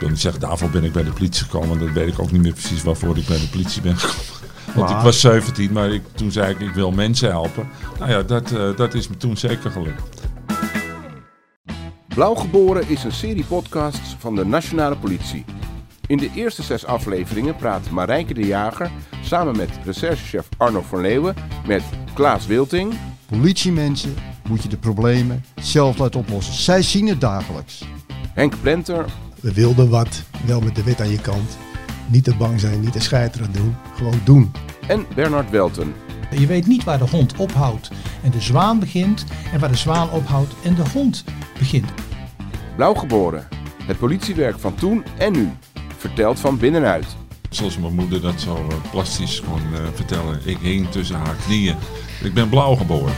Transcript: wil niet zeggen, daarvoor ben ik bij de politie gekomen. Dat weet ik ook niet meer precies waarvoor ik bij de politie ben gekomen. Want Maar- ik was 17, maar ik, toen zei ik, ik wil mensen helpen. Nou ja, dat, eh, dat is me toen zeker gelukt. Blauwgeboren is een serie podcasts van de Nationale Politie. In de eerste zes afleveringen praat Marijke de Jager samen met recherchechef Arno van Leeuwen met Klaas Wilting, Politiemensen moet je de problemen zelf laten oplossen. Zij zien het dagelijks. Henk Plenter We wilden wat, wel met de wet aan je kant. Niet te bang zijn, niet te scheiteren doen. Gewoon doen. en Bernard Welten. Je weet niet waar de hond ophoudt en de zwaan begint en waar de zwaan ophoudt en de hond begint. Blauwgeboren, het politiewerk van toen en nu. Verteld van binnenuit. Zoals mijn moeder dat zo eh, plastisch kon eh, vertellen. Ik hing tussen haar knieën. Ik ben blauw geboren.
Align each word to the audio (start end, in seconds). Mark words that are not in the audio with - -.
wil 0.00 0.08
niet 0.08 0.20
zeggen, 0.20 0.40
daarvoor 0.40 0.70
ben 0.70 0.84
ik 0.84 0.92
bij 0.92 1.04
de 1.04 1.10
politie 1.10 1.44
gekomen. 1.44 1.78
Dat 1.78 1.90
weet 1.90 2.08
ik 2.08 2.18
ook 2.20 2.30
niet 2.32 2.42
meer 2.42 2.52
precies 2.52 2.82
waarvoor 2.82 3.16
ik 3.16 3.26
bij 3.26 3.38
de 3.38 3.48
politie 3.48 3.82
ben 3.82 3.96
gekomen. 3.96 4.48
Want 4.74 4.88
Maar- 4.88 4.98
ik 4.98 5.04
was 5.04 5.20
17, 5.20 5.72
maar 5.72 5.90
ik, 5.90 6.02
toen 6.14 6.32
zei 6.32 6.52
ik, 6.52 6.60
ik 6.60 6.74
wil 6.74 6.90
mensen 6.90 7.30
helpen. 7.30 7.68
Nou 7.98 8.10
ja, 8.10 8.22
dat, 8.22 8.52
eh, 8.52 8.76
dat 8.76 8.94
is 8.94 9.08
me 9.08 9.16
toen 9.16 9.36
zeker 9.36 9.70
gelukt. 9.70 10.20
Blauwgeboren 12.14 12.88
is 12.88 13.04
een 13.04 13.12
serie 13.12 13.44
podcasts 13.44 14.16
van 14.18 14.34
de 14.34 14.44
Nationale 14.44 14.96
Politie. 14.96 15.44
In 16.06 16.16
de 16.18 16.30
eerste 16.34 16.62
zes 16.62 16.86
afleveringen 16.86 17.56
praat 17.56 17.90
Marijke 17.90 18.34
de 18.34 18.46
Jager 18.46 18.90
samen 19.22 19.56
met 19.56 19.70
recherchechef 19.84 20.48
Arno 20.56 20.84
van 20.88 21.00
Leeuwen 21.00 21.34
met 21.66 21.82
Klaas 22.14 22.46
Wilting, 22.46 22.94
Politiemensen 23.26 24.14
moet 24.48 24.62
je 24.62 24.68
de 24.68 24.76
problemen 24.76 25.44
zelf 25.60 25.98
laten 25.98 26.20
oplossen. 26.20 26.54
Zij 26.54 26.82
zien 26.82 27.06
het 27.06 27.20
dagelijks. 27.20 27.84
Henk 28.34 28.54
Plenter 28.62 29.04
We 29.40 29.52
wilden 29.52 29.88
wat, 29.88 30.22
wel 30.46 30.60
met 30.60 30.74
de 30.76 30.82
wet 30.82 31.00
aan 31.00 31.10
je 31.10 31.20
kant. 31.20 31.58
Niet 32.06 32.24
te 32.24 32.36
bang 32.36 32.60
zijn, 32.60 32.80
niet 32.80 32.92
te 32.92 33.00
scheiteren 33.00 33.52
doen. 33.52 33.76
Gewoon 33.96 34.20
doen. 34.24 34.52
en 34.86 35.06
Bernard 35.14 35.50
Welten. 35.50 35.94
Je 36.30 36.46
weet 36.46 36.66
niet 36.66 36.84
waar 36.84 36.98
de 36.98 37.08
hond 37.08 37.36
ophoudt 37.36 37.90
en 38.22 38.30
de 38.30 38.40
zwaan 38.40 38.78
begint 38.78 39.24
en 39.52 39.60
waar 39.60 39.68
de 39.68 39.76
zwaan 39.76 40.10
ophoudt 40.10 40.54
en 40.64 40.74
de 40.74 40.84
hond 40.92 41.24
begint. 41.58 41.88
Blauwgeboren, 42.76 43.48
het 43.82 43.98
politiewerk 43.98 44.58
van 44.58 44.74
toen 44.74 45.04
en 45.18 45.32
nu. 45.32 45.52
Verteld 45.96 46.40
van 46.40 46.58
binnenuit. 46.58 47.06
Zoals 47.50 47.78
mijn 47.78 47.94
moeder 47.94 48.20
dat 48.20 48.40
zo 48.40 48.54
eh, 48.54 48.90
plastisch 48.90 49.40
kon 49.40 49.74
eh, 49.74 49.80
vertellen. 49.94 50.40
Ik 50.44 50.58
hing 50.58 50.90
tussen 50.90 51.16
haar 51.16 51.36
knieën. 51.46 51.76
Ik 52.22 52.34
ben 52.34 52.48
blauw 52.48 52.74
geboren. 52.74 53.14